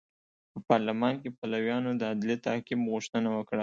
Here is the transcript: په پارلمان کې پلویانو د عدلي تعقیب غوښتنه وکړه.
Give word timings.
په 0.51 0.59
پارلمان 0.69 1.13
کې 1.21 1.29
پلویانو 1.39 1.89
د 1.95 2.01
عدلي 2.11 2.35
تعقیب 2.45 2.79
غوښتنه 2.93 3.29
وکړه. 3.37 3.59